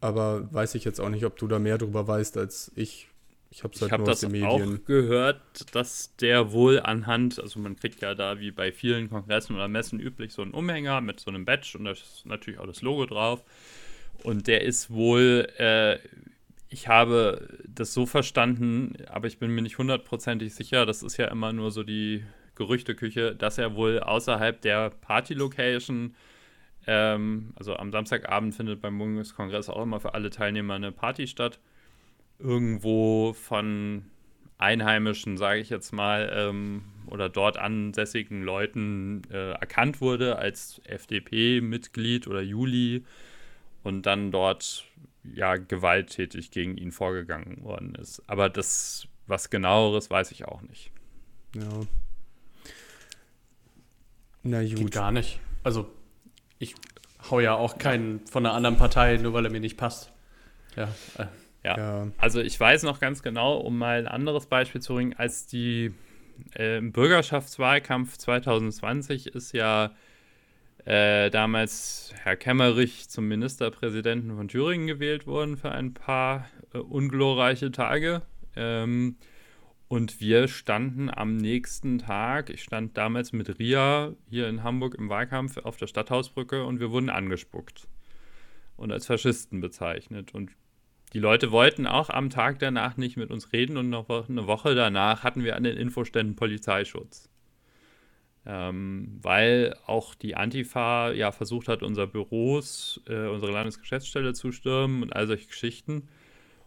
[0.00, 3.08] Aber weiß ich jetzt auch nicht, ob du da mehr drüber weißt als ich.
[3.52, 8.14] Ich habe halt aus das auch gehört, dass der wohl anhand, also man kriegt ja
[8.14, 11.76] da wie bei vielen Kongressen oder Messen üblich so einen Umhänger mit so einem Badge
[11.76, 13.42] und da ist natürlich auch das Logo drauf.
[14.22, 15.98] Und der ist wohl, äh,
[16.70, 21.26] ich habe das so verstanden, aber ich bin mir nicht hundertprozentig sicher, das ist ja
[21.26, 26.14] immer nur so die Gerüchteküche, dass er wohl außerhalb der Party-Location,
[26.86, 31.58] ähm, also am Samstagabend findet beim Bundeskongress auch immer für alle Teilnehmer eine Party statt,
[32.38, 34.04] irgendwo von
[34.58, 42.28] Einheimischen, sage ich jetzt mal, ähm, oder dort ansässigen Leuten äh, erkannt wurde als FDP-Mitglied
[42.28, 43.04] oder Juli
[43.82, 44.84] und dann dort
[45.24, 48.22] ja gewalttätig gegen ihn vorgegangen worden ist.
[48.26, 50.90] Aber das, was genaueres, weiß ich auch nicht.
[51.54, 51.80] Ja.
[54.42, 54.92] Na Geht gut.
[54.92, 55.40] gar nicht.
[55.62, 55.90] Also,
[56.58, 56.74] ich
[57.30, 60.10] hau ja auch keinen von einer anderen Partei, nur weil er mir nicht passt.
[60.76, 61.26] Ja, äh,
[61.62, 61.76] Ja.
[61.76, 62.08] Ja.
[62.16, 65.92] Also ich weiß noch ganz genau, um mal ein anderes Beispiel zu bringen, als die
[66.54, 69.90] äh, im Bürgerschaftswahlkampf 2020 ist ja
[70.84, 77.70] äh, damals Herr Kemmerich zum Ministerpräsidenten von Thüringen gewählt worden für ein paar äh, unglorreiche
[77.70, 78.22] Tage.
[78.56, 79.16] Ähm,
[79.88, 85.08] und wir standen am nächsten Tag, ich stand damals mit Ria hier in Hamburg im
[85.08, 87.88] Wahlkampf auf der Stadthausbrücke und wir wurden angespuckt
[88.76, 90.32] und als Faschisten bezeichnet.
[90.32, 90.52] Und
[91.12, 94.74] die Leute wollten auch am Tag danach nicht mit uns reden und noch eine Woche
[94.76, 97.29] danach hatten wir an den Infoständen Polizeischutz.
[98.46, 105.02] Ähm, weil auch die Antifa ja versucht hat, unser Büros, äh, unsere Landesgeschäftsstelle zu stürmen
[105.02, 106.08] und all solche Geschichten.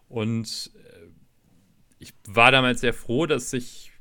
[0.08, 1.08] Und äh,
[1.98, 3.92] ich war damals sehr froh, dass sich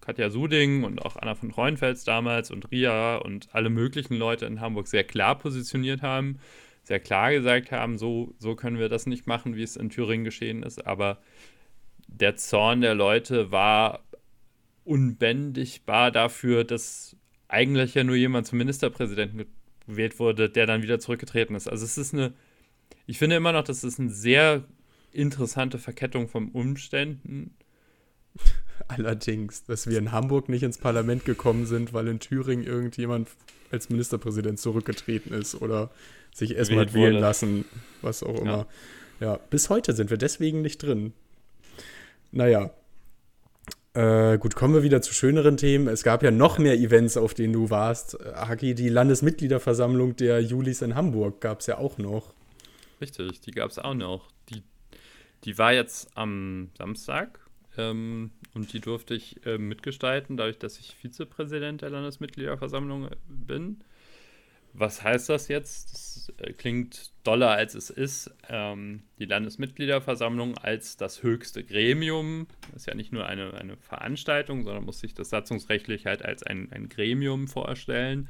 [0.00, 4.60] Katja Suding und auch Anna von Treuenfels damals und Ria und alle möglichen Leute in
[4.60, 6.38] Hamburg sehr klar positioniert haben
[6.84, 10.24] sehr klar gesagt haben, so, so können wir das nicht machen, wie es in Thüringen
[10.24, 10.86] geschehen ist.
[10.86, 11.18] Aber
[12.06, 14.04] der Zorn der Leute war
[14.84, 17.16] unbändigbar dafür, dass
[17.48, 19.46] eigentlich ja nur jemand zum Ministerpräsidenten
[19.86, 21.68] gewählt wurde, der dann wieder zurückgetreten ist.
[21.68, 22.32] Also es ist eine,
[23.06, 24.64] ich finde immer noch, das ist eine sehr
[25.12, 27.54] interessante Verkettung von Umständen.
[28.88, 33.28] Allerdings, dass wir in Hamburg nicht ins Parlament gekommen sind, weil in Thüringen irgendjemand
[33.70, 35.90] als Ministerpräsident zurückgetreten ist oder
[36.32, 37.20] sich erstmal wählen wurde.
[37.20, 37.64] lassen,
[38.02, 38.66] was auch immer.
[39.20, 39.38] Ja.
[39.48, 41.12] bis heute sind wir deswegen nicht drin.
[42.32, 42.70] Naja.
[43.94, 45.86] Äh, gut, kommen wir wieder zu schöneren Themen.
[45.86, 48.20] Es gab ja noch mehr Events, auf denen du warst.
[48.20, 52.34] Äh, Haki, die Landesmitgliederversammlung der Julis in Hamburg gab es ja auch noch.
[53.00, 54.28] Richtig, die gab es auch noch.
[54.50, 54.64] Die,
[55.44, 57.38] die war jetzt am Samstag.
[57.76, 63.84] Ähm, und die durfte ich äh, mitgestalten, dadurch, dass ich Vizepräsident der Landesmitgliederversammlung bin.
[64.76, 65.92] Was heißt das jetzt?
[65.92, 68.34] Das äh, klingt doller, als es ist.
[68.48, 74.84] Ähm, die Landesmitgliederversammlung als das höchste Gremium, ist ja nicht nur eine, eine Veranstaltung, sondern
[74.84, 78.28] muss sich das satzungsrechtlich halt als ein, ein Gremium vorstellen,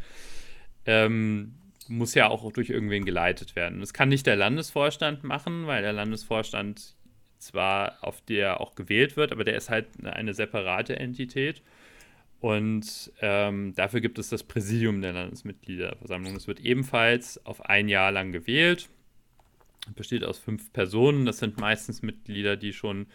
[0.85, 1.55] ähm,
[1.89, 3.81] muss ja auch durch irgendwen geleitet werden.
[3.81, 6.95] Das kann nicht der Landesvorstand machen, weil der Landesvorstand
[7.39, 11.63] zwar auf der auch gewählt wird, aber der ist halt eine separate Entität.
[12.45, 16.37] Und ähm, dafür gibt es das Präsidium der Landesmitgliederversammlung.
[16.37, 18.91] Es wird ebenfalls auf ein Jahr lang gewählt.
[19.97, 21.25] Besteht aus fünf Personen.
[21.25, 23.07] Das sind meistens Mitglieder, die schon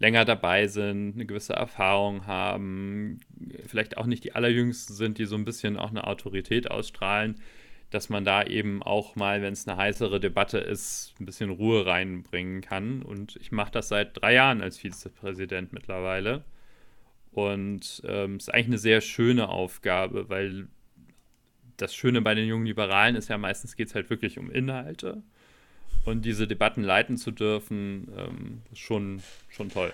[0.00, 3.20] länger dabei sind, eine gewisse Erfahrung haben,
[3.68, 7.36] vielleicht auch nicht die allerjüngsten sind, die so ein bisschen auch eine Autorität ausstrahlen
[7.90, 11.84] dass man da eben auch mal, wenn es eine heißere Debatte ist, ein bisschen Ruhe
[11.84, 13.02] reinbringen kann.
[13.02, 16.42] Und ich mache das seit drei Jahren als Vizepräsident mittlerweile.
[17.32, 20.68] Und es ähm, ist eigentlich eine sehr schöne Aufgabe, weil
[21.76, 25.22] das Schöne bei den jungen Liberalen ist ja meistens geht es halt wirklich um Inhalte.
[26.04, 29.92] Und diese Debatten leiten zu dürfen, ähm, ist schon, schon toll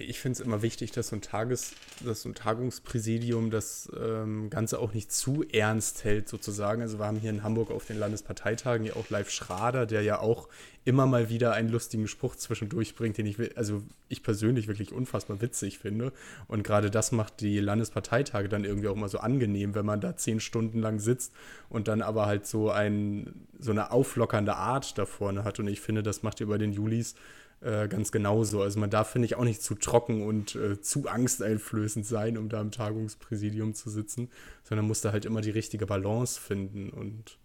[0.00, 1.72] ich finde es immer wichtig, dass so ein Tages,
[2.04, 6.82] dass so ein Tagungspräsidium das ähm, Ganze auch nicht zu ernst hält, sozusagen.
[6.82, 10.20] Also wir haben hier in Hamburg auf den Landesparteitagen ja auch Live Schrader, der ja
[10.20, 10.48] auch
[10.84, 15.40] immer mal wieder einen lustigen Spruch zwischendurch bringt, den ich, also ich persönlich wirklich unfassbar
[15.40, 16.12] witzig finde.
[16.48, 20.16] Und gerade das macht die Landesparteitage dann irgendwie auch mal so angenehm, wenn man da
[20.16, 21.32] zehn Stunden lang sitzt
[21.68, 25.60] und dann aber halt so ein, so eine auflockernde Art da vorne hat.
[25.60, 27.14] Und ich finde, das macht ihr bei den Julis
[27.60, 28.62] äh, ganz genauso.
[28.62, 32.48] Also man darf, finde ich, auch nicht zu trocken und äh, zu angsteinflößend sein, um
[32.48, 34.30] da im Tagungspräsidium zu sitzen,
[34.62, 37.38] sondern muss da halt immer die richtige Balance finden und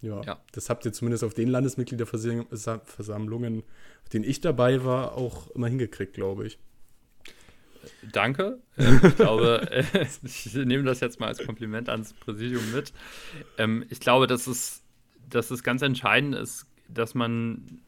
[0.00, 3.64] ja, ja, das habt ihr zumindest auf den Landesmitgliederversammlungen,
[4.04, 6.60] auf denen ich dabei war, auch immer hingekriegt, glaube ich.
[8.12, 8.60] Danke.
[8.76, 9.68] Ähm, ich glaube,
[10.22, 12.92] ich nehme das jetzt mal als Kompliment ans Präsidium mit.
[13.56, 14.84] Ähm, ich glaube, dass es,
[15.28, 17.80] dass es ganz entscheidend ist, dass man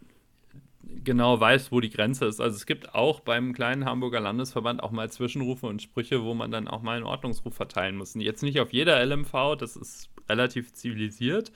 [1.05, 2.41] genau weiß, wo die Grenze ist.
[2.41, 6.51] Also es gibt auch beim kleinen Hamburger Landesverband auch mal Zwischenrufe und Sprüche, wo man
[6.51, 8.15] dann auch mal einen Ordnungsruf verteilen muss.
[8.15, 11.53] Und jetzt nicht auf jeder LMV, das ist relativ zivilisiert.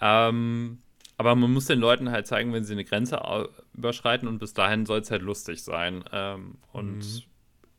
[0.00, 0.78] Ähm,
[1.16, 3.20] aber man muss den Leuten halt zeigen, wenn sie eine Grenze
[3.74, 6.04] überschreiten und bis dahin soll es halt lustig sein.
[6.12, 7.22] Ähm, und mhm.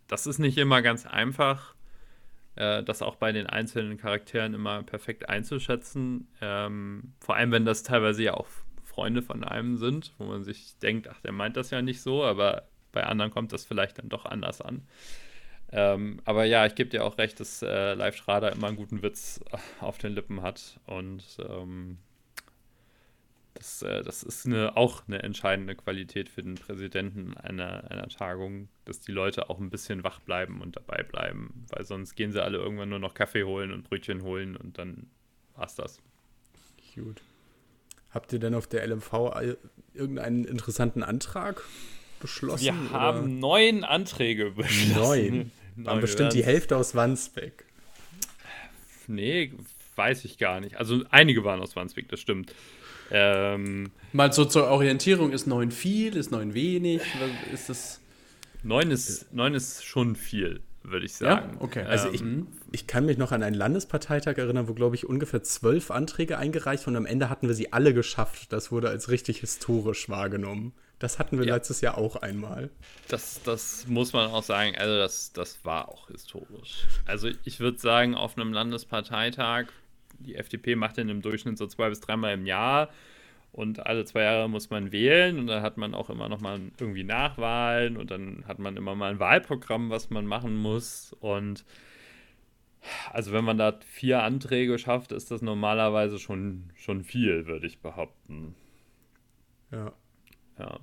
[0.08, 1.76] das ist nicht immer ganz einfach,
[2.56, 6.28] äh, das auch bei den einzelnen Charakteren immer perfekt einzuschätzen.
[6.41, 8.47] Ähm, vor allem, wenn das teilweise ja auch
[8.93, 12.23] Freunde von einem sind, wo man sich denkt, ach, der meint das ja nicht so,
[12.23, 14.84] aber bei anderen kommt das vielleicht dann doch anders an.
[15.71, 19.01] Ähm, aber ja, ich gebe dir auch recht, dass äh, Live Schrader immer einen guten
[19.01, 19.43] Witz
[19.79, 21.97] auf den Lippen hat und ähm,
[23.56, 28.69] das, äh, das ist eine, auch eine entscheidende Qualität für den Präsidenten einer, einer Tagung,
[28.86, 32.43] dass die Leute auch ein bisschen wach bleiben und dabei bleiben, weil sonst gehen sie
[32.43, 35.10] alle irgendwann nur noch Kaffee holen und Brötchen holen und dann
[35.56, 35.99] war's das.
[36.93, 37.21] Cute.
[38.13, 39.13] Habt ihr denn auf der LMV
[39.93, 41.63] irgendeinen interessanten Antrag
[42.19, 42.65] beschlossen?
[42.65, 42.91] Wir oder?
[42.91, 44.95] haben neun Anträge beschlossen.
[44.95, 45.52] Neun?
[45.78, 47.65] Waren bestimmt die Hälfte aus Wandsbek.
[49.08, 49.52] Nee,
[49.95, 50.78] weiß ich gar nicht.
[50.78, 52.54] Also einige waren aus Wandsbek, das stimmt.
[53.12, 57.02] Ähm, Mal so zur Orientierung, ist neun viel, ist neun wenig?
[57.52, 57.99] Ist das.
[58.62, 61.56] Neun ist, neun ist schon viel würde ich sagen.
[61.56, 61.62] Ja?
[61.62, 61.84] Okay.
[61.84, 65.43] Also ich, ähm, ich kann mich noch an einen Landesparteitag erinnern, wo, glaube ich, ungefähr
[65.43, 68.52] zwölf Anträge eingereicht und am Ende hatten wir sie alle geschafft.
[68.52, 70.74] Das wurde als richtig historisch wahrgenommen.
[71.00, 71.56] Das hatten wir ja.
[71.56, 72.69] letztes Jahr auch einmal.
[73.10, 76.88] Das, das muss man auch sagen, also das, das war auch historisch.
[77.06, 79.65] Also ich würde sagen, auf einem Landesparteitag,
[80.19, 82.89] die FDP macht den im Durchschnitt so zwei bis dreimal im Jahr
[83.54, 86.60] und alle zwei Jahre muss man wählen und dann hat man auch immer noch mal
[86.80, 91.63] irgendwie Nachwahlen und dann hat man immer mal ein Wahlprogramm, was man machen muss und
[93.13, 97.80] also wenn man da vier Anträge schafft, ist das normalerweise schon, schon viel, würde ich
[97.80, 98.56] behaupten.
[99.72, 99.94] Ja.
[100.60, 100.80] Ja.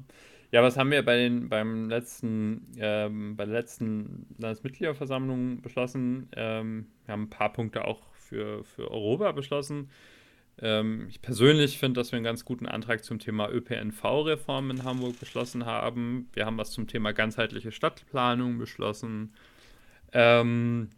[0.53, 6.29] Ja, was haben wir bei den, beim letzten, ähm, bei der letzten Landesmitgliederversammlung beschlossen?
[6.35, 9.91] Ähm, wir haben ein paar Punkte auch für, für Europa beschlossen.
[10.63, 15.19] Ähm, ich persönlich finde, dass wir einen ganz guten Antrag zum Thema ÖPNV-Reform in Hamburg
[15.19, 16.29] beschlossen haben.
[16.33, 19.33] Wir haben was zum Thema ganzheitliche Stadtplanung beschlossen.
[20.13, 20.91] Ähm,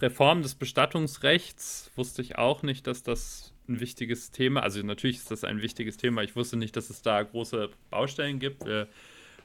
[0.00, 5.30] Reform des Bestattungsrechts wusste ich auch nicht, dass das ein wichtiges Thema, also natürlich ist
[5.30, 6.22] das ein wichtiges Thema.
[6.22, 8.64] Ich wusste nicht, dass es da große Baustellen gibt.
[8.64, 8.88] Wir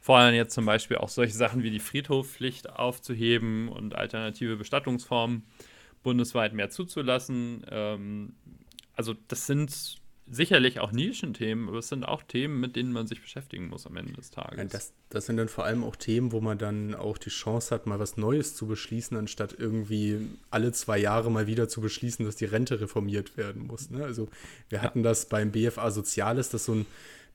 [0.01, 5.43] fordern jetzt zum Beispiel auch solche Sachen wie die Friedhofpflicht aufzuheben und alternative Bestattungsformen
[6.03, 7.65] bundesweit mehr zuzulassen.
[7.69, 8.33] Ähm,
[8.95, 13.21] also das sind sicherlich auch Nischenthemen, aber es sind auch Themen, mit denen man sich
[13.21, 14.57] beschäftigen muss am Ende des Tages.
[14.57, 17.73] Ja, das, das sind dann vor allem auch Themen, wo man dann auch die Chance
[17.73, 22.25] hat, mal was Neues zu beschließen, anstatt irgendwie alle zwei Jahre mal wieder zu beschließen,
[22.25, 23.91] dass die Rente reformiert werden muss.
[23.91, 24.03] Ne?
[24.03, 24.27] Also
[24.69, 26.85] wir hatten das beim BFA Soziales, das so ein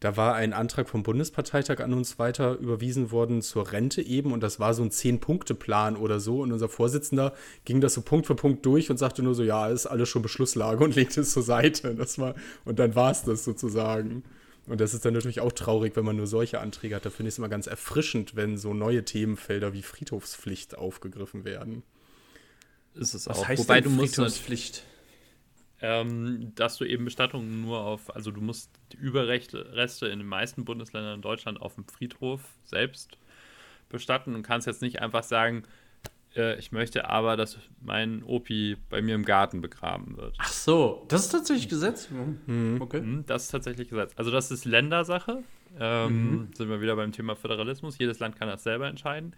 [0.01, 4.43] da war ein Antrag vom Bundesparteitag an uns weiter überwiesen worden zur Rente eben und
[4.43, 6.41] das war so ein Zehn-Punkte-Plan oder so.
[6.41, 7.35] Und unser Vorsitzender
[7.67, 10.23] ging das so Punkt für Punkt durch und sagte nur so, ja, ist alles schon
[10.23, 11.95] Beschlusslage und legte es zur Seite.
[11.95, 12.35] Das war,
[12.65, 14.25] und dann war es das sozusagen.
[14.67, 17.05] Und das ist dann natürlich auch traurig, wenn man nur solche Anträge hat.
[17.05, 21.83] Da finde ich es immer ganz erfrischend, wenn so neue Themenfelder wie Friedhofspflicht aufgegriffen werden.
[22.95, 23.49] Ist es Was auch.
[23.49, 24.85] heißt Wobei denn du musst Friedhofspflicht?
[25.83, 30.29] Ähm, dass du eben Bestattungen nur auf, also du musst die Überreste Reste in den
[30.29, 33.17] meisten Bundesländern in Deutschland auf dem Friedhof selbst
[33.89, 35.65] bestatten und kannst jetzt nicht einfach sagen,
[36.37, 40.37] äh, ich möchte aber, dass mein Opi bei mir im Garten begraben wird.
[40.39, 42.09] Ach so, das ist tatsächlich Gesetz.
[42.11, 42.81] Mhm.
[42.81, 43.01] Okay.
[43.01, 44.13] Mhm, Das ist tatsächlich Gesetz.
[44.17, 45.43] Also das ist Ländersache.
[45.79, 47.99] Ähm, Sind wir wieder beim Thema Föderalismus.
[47.99, 49.35] Jedes Land kann das selber entscheiden.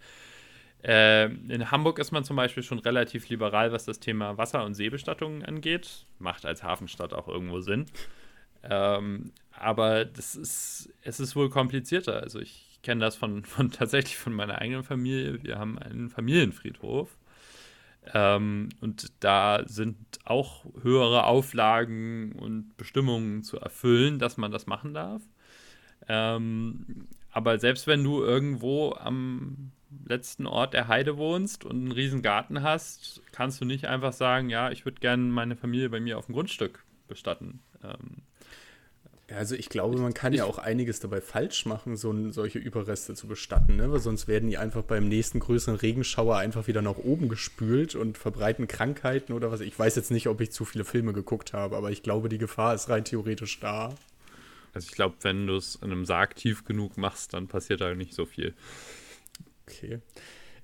[0.85, 4.73] Ähm, in Hamburg ist man zum Beispiel schon relativ liberal, was das Thema Wasser- und
[4.73, 6.05] Seebestattungen angeht.
[6.19, 7.85] Macht als Hafenstadt auch irgendwo Sinn.
[8.63, 12.21] Ähm, aber das ist, es ist wohl komplizierter.
[12.21, 15.41] Also ich kenne das von, von tatsächlich von meiner eigenen Familie.
[15.43, 17.17] Wir haben einen Familienfriedhof.
[18.13, 24.93] Ähm, und da sind auch höhere Auflagen und Bestimmungen zu erfüllen, dass man das machen
[24.93, 25.21] darf.
[26.09, 29.71] Ähm, aber selbst wenn du irgendwo am
[30.05, 34.49] letzten Ort der Heide wohnst und einen riesen Garten hast, kannst du nicht einfach sagen,
[34.49, 37.59] ja, ich würde gerne meine Familie bei mir auf dem Grundstück bestatten.
[37.83, 38.23] Ähm,
[39.31, 43.27] also ich glaube, man kann ja auch einiges dabei falsch machen, so solche Überreste zu
[43.27, 43.91] bestatten, ne?
[43.91, 48.17] weil sonst werden die einfach beim nächsten größeren Regenschauer einfach wieder nach oben gespült und
[48.17, 49.61] verbreiten Krankheiten oder was.
[49.61, 52.37] Ich weiß jetzt nicht, ob ich zu viele Filme geguckt habe, aber ich glaube, die
[52.37, 53.93] Gefahr ist rein theoretisch da.
[54.73, 57.95] also ich glaube, wenn du es in einem Sarg tief genug machst, dann passiert da
[57.95, 58.53] nicht so viel.
[59.67, 59.99] Okay.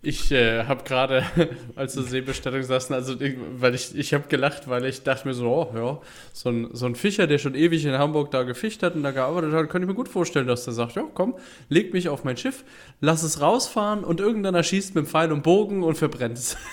[0.02, 1.26] Ich äh, habe gerade,
[1.76, 5.34] als du Seebestattung saßen, also ich, weil ich, ich habe gelacht, weil ich dachte mir
[5.34, 8.82] so, oh, ja, so ein, so ein Fischer, der schon ewig in Hamburg da gefischt
[8.82, 11.36] hat und da gearbeitet hat, könnte ich mir gut vorstellen, dass der sagt, ja, komm,
[11.68, 12.64] leg mich auf mein Schiff,
[13.02, 16.58] lass es rausfahren und irgendeiner schießt mit dem Pfeil und Bogen und verbrennt es.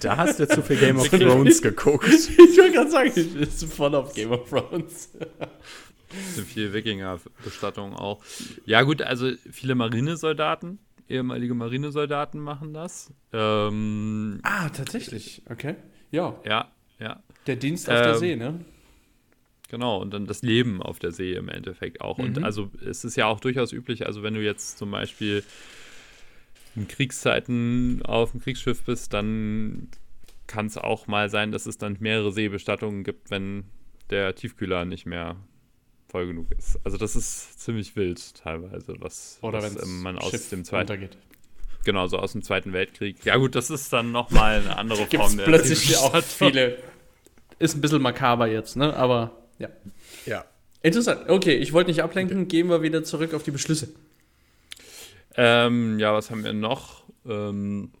[0.00, 2.08] Da hast du zu viel Game of Thrones geguckt.
[2.08, 5.10] ich wollte gerade sagen, ich bin voll auf Game of Thrones.
[6.34, 8.22] Sind viel Wikinger-Bestattung auch.
[8.64, 10.78] Ja, gut, also viele Marinesoldaten,
[11.10, 13.12] ehemalige Marinesoldaten machen das.
[13.32, 15.76] Ähm, Ah, tatsächlich, okay.
[16.10, 17.22] Ja, ja, ja.
[17.46, 18.64] der Dienst auf der Ähm, See, ne?
[19.68, 22.18] Genau, und dann das Leben auf der See im Endeffekt auch.
[22.18, 22.44] Und Mhm.
[22.44, 25.44] also es ist ja auch durchaus üblich, also wenn du jetzt zum Beispiel
[26.74, 29.88] in Kriegszeiten auf dem Kriegsschiff bist, dann
[30.48, 33.64] kann es auch mal sein, dass es dann mehrere Seebestattungen gibt, wenn
[34.10, 35.36] der Tiefkühler nicht mehr
[36.10, 36.78] voll genug ist.
[36.84, 40.64] Also das ist ziemlich wild teilweise, was, Oder was wenn ähm, man aus Schiff dem
[40.64, 41.16] zweiten, untergeht.
[41.84, 43.24] genau, so aus dem Zweiten Weltkrieg.
[43.24, 46.78] Ja gut, das ist dann nochmal eine andere Gibt Form es der plötzlich auch viele.
[47.58, 48.96] Ist ein bisschen makaber jetzt, ne?
[48.96, 49.68] Aber ja.
[50.26, 50.44] Ja.
[50.82, 51.28] Interessant.
[51.28, 52.48] Okay, ich wollte nicht ablenken.
[52.48, 53.92] Gehen wir wieder zurück auf die Beschlüsse.
[55.36, 57.04] Ähm, ja, was haben wir noch?
[57.26, 57.92] Ähm,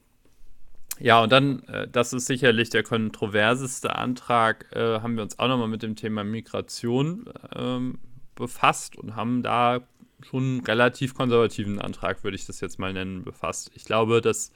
[1.00, 5.48] ja, und dann, äh, das ist sicherlich der kontroverseste Antrag, äh, haben wir uns auch
[5.48, 7.98] nochmal mit dem Thema Migration ähm,
[8.34, 9.80] befasst und haben da
[10.22, 13.70] schon einen relativ konservativen Antrag, würde ich das jetzt mal nennen, befasst.
[13.74, 14.52] Ich glaube, dass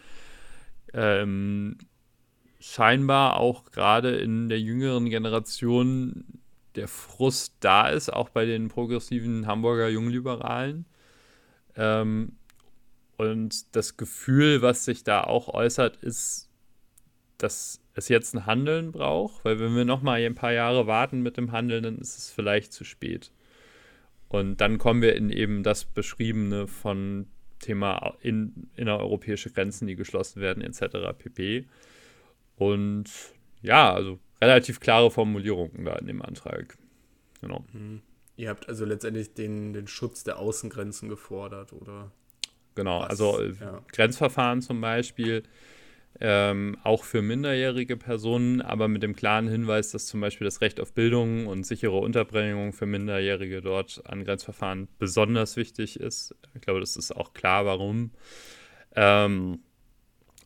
[0.92, 1.78] ähm,
[2.60, 6.24] scheinbar auch gerade in der jüngeren Generation
[6.76, 10.86] der Frust da ist, auch bei den progressiven Hamburger Jungliberalen.
[11.76, 12.36] Ähm,
[13.16, 16.50] und das Gefühl, was sich da auch äußert, ist,
[17.38, 21.22] dass es jetzt ein Handeln braucht, weil wenn wir noch mal ein paar Jahre warten
[21.22, 23.30] mit dem Handeln, dann ist es vielleicht zu spät.
[24.28, 27.26] Und dann kommen wir in eben das Beschriebene von
[27.60, 31.16] Thema in, innereuropäische Grenzen, die geschlossen werden, etc.
[31.16, 31.66] pp.
[32.56, 33.04] Und
[33.62, 36.76] ja, also relativ klare Formulierungen da in dem Antrag.
[37.40, 37.64] Genau.
[38.36, 42.10] Ihr habt also letztendlich den, den Schutz der Außengrenzen gefordert, oder?
[42.74, 43.10] Genau, Was?
[43.10, 43.82] also äh, Ja.
[43.92, 45.42] Grenzverfahren zum Beispiel,
[46.20, 50.78] ähm, auch für minderjährige Personen, aber mit dem klaren Hinweis, dass zum Beispiel das Recht
[50.80, 56.34] auf Bildung und sichere Unterbringung für Minderjährige dort an Grenzverfahren besonders wichtig ist.
[56.54, 58.12] Ich glaube, das ist auch klar, warum.
[58.94, 59.60] Ähm,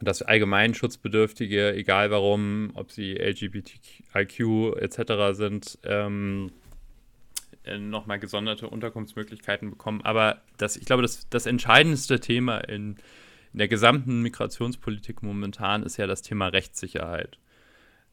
[0.01, 5.33] dass Allgemeinschutzbedürftige, egal warum, ob sie LGBTIQ etc.
[5.37, 6.53] sind, ähm,
[7.77, 10.01] nochmal gesonderte Unterkunftsmöglichkeiten bekommen.
[10.03, 12.97] Aber das, ich glaube, das, das entscheidendste Thema in,
[13.53, 17.39] in der gesamten Migrationspolitik momentan ist ja das Thema Rechtssicherheit.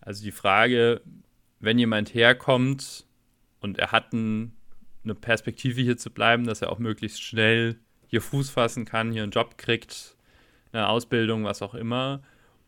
[0.01, 1.01] Also die Frage,
[1.59, 3.05] wenn jemand herkommt,
[3.65, 4.53] Und er hat ein,
[5.03, 9.23] eine Perspektive hier zu bleiben, dass er auch möglichst schnell hier Fuß fassen kann, hier
[9.23, 10.15] einen Job kriegt,
[10.71, 12.21] eine Ausbildung, was auch immer.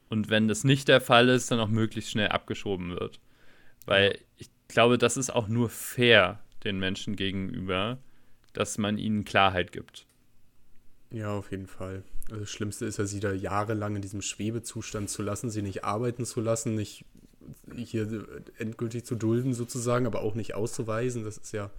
[0.09, 3.19] Und wenn das nicht der Fall ist, dann auch möglichst schnell abgeschoben wird.
[3.85, 7.97] Weil ich glaube, das ist auch nur fair den Menschen gegenüber,
[8.53, 10.05] dass man ihnen Klarheit gibt.
[11.11, 12.03] Ja, auf jeden Fall.
[12.29, 15.83] Also das Schlimmste ist ja, sie da jahrelang in diesem Schwebezustand zu lassen, sie nicht
[15.85, 17.05] arbeiten zu lassen, nicht
[17.75, 18.25] hier
[18.57, 21.23] endgültig zu dulden sozusagen, aber auch nicht auszuweisen.
[21.23, 21.71] Das ist ja,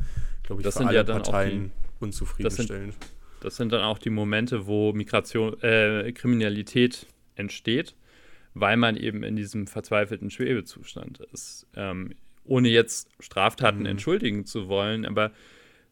[0.42, 2.94] glaube ich, Das für sind alle ja dann auch Parteien die- unzufriedenstellend.
[3.40, 7.94] Das sind dann auch die Momente, wo Migration, äh, Kriminalität entsteht,
[8.54, 11.66] weil man eben in diesem verzweifelten Schwebezustand ist.
[11.76, 12.14] Ähm,
[12.48, 13.86] ohne jetzt Straftaten Mhm.
[13.86, 15.30] entschuldigen zu wollen, aber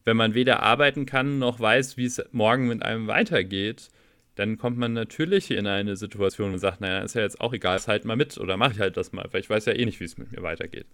[0.05, 3.89] wenn man weder arbeiten kann noch weiß, wie es morgen mit einem weitergeht,
[4.35, 7.75] dann kommt man natürlich in eine Situation und sagt, naja, ist ja jetzt auch egal,
[7.77, 9.83] ist halt mal mit oder mache ich halt das mal, weil ich weiß ja eh
[9.85, 10.85] nicht, wie es mit mir weitergeht.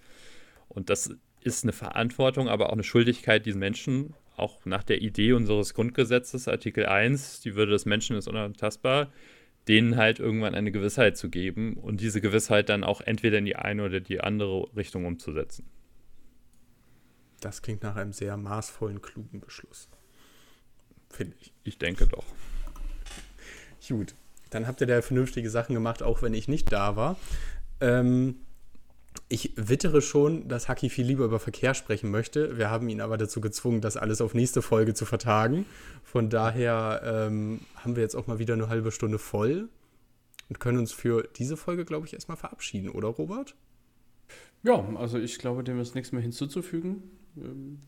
[0.69, 5.33] Und das ist eine Verantwortung, aber auch eine Schuldigkeit diesen Menschen, auch nach der Idee
[5.33, 9.11] unseres Grundgesetzes, Artikel 1, die Würde des Menschen ist unantastbar,
[9.67, 13.55] denen halt irgendwann eine Gewissheit zu geben und diese Gewissheit dann auch entweder in die
[13.55, 15.69] eine oder die andere Richtung umzusetzen.
[17.39, 19.89] Das klingt nach einem sehr maßvollen, klugen Beschluss.
[21.09, 21.53] Finde ich.
[21.63, 22.25] Ich denke doch.
[23.87, 24.15] Gut,
[24.49, 27.17] dann habt ihr da vernünftige Sachen gemacht, auch wenn ich nicht da war.
[27.81, 28.37] Ähm,
[29.33, 32.55] ich wittere schon, dass Haki viel lieber über Verkehr sprechen möchte.
[32.57, 35.65] Wir haben ihn aber dazu gezwungen, das alles auf nächste Folge zu vertagen.
[36.03, 39.69] Von daher ähm, haben wir jetzt auch mal wieder eine halbe Stunde voll
[40.49, 43.55] und können uns für diese Folge, glaube ich, erstmal verabschieden, oder Robert?
[44.61, 47.01] Ja, also ich glaube, dem ist nichts mehr hinzuzufügen.
[47.35, 47.79] Ähm,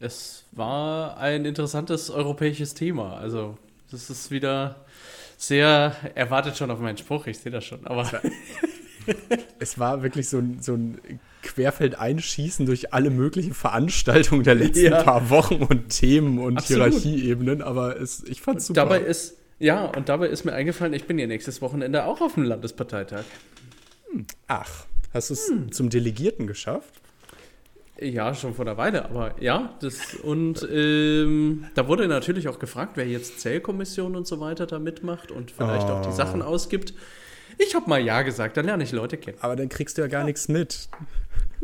[0.00, 3.16] Es war ein interessantes europäisches Thema.
[3.16, 3.56] Also,
[3.90, 4.84] das ist wieder
[5.38, 5.96] sehr.
[6.14, 7.86] Er wartet schon auf meinen Spruch, ich sehe das schon.
[7.86, 8.04] Aber
[9.58, 10.98] Es war wirklich so ein, so ein
[11.42, 15.02] Querfeldeinschießen durch alle möglichen Veranstaltungen der letzten Ja.
[15.02, 16.86] paar Wochen und Themen und Absolut.
[16.94, 18.80] Hierarchieebenen, aber es, ich fand's super.
[18.82, 19.36] dabei ist.
[19.60, 23.24] Ja, und dabei ist mir eingefallen, ich bin ja nächstes Wochenende auch auf dem Landesparteitag.
[24.46, 25.72] Ach, hast du es Hm.
[25.72, 26.92] zum Delegierten geschafft?
[28.00, 32.92] Ja, schon vor einer Weile, aber ja, das und ähm, da wurde natürlich auch gefragt,
[32.94, 36.08] wer jetzt Zählkommission und so weiter da mitmacht und vielleicht auch Oh.
[36.08, 36.94] die Sachen ausgibt.
[37.58, 39.36] Ich habe mal ja gesagt, dann lerne ich Leute kennen.
[39.40, 40.88] Aber dann kriegst du ja gar nichts mit.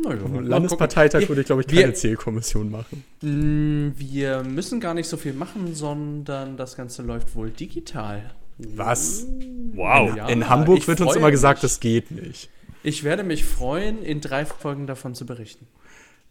[0.03, 3.03] Ja, Auf dem mal Landesparteitag würde ich, glaube ich, Wir- keine Zählkommission machen.
[3.21, 8.35] Mm, Wir müssen gar nicht so viel machen, sondern das Ganze läuft wohl digital.
[8.57, 9.25] Was?
[9.73, 10.15] Wow.
[10.15, 11.71] Ja, In Hamburg wird uns immer gesagt, mich.
[11.71, 12.49] das geht nicht.
[12.83, 15.65] Ich werde mich freuen, in drei Folgen davon zu berichten.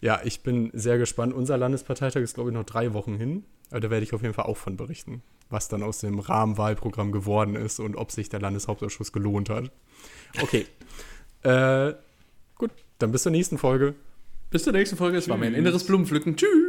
[0.01, 1.33] Ja, ich bin sehr gespannt.
[1.33, 3.45] Unser Landesparteitag ist, glaube ich, noch drei Wochen hin.
[3.71, 7.13] Aber da werde ich auf jeden Fall auch von berichten, was dann aus dem Rahmenwahlprogramm
[7.13, 9.71] geworden ist und ob sich der Landeshauptausschuss gelohnt hat.
[10.43, 10.67] Okay.
[11.43, 11.95] äh,
[12.57, 13.95] gut, dann bis zur nächsten Folge.
[14.51, 15.19] Bis zur nächsten Folge.
[15.19, 16.37] Es war mir ein inneres Blumenpflücken.
[16.37, 16.64] Tschüss.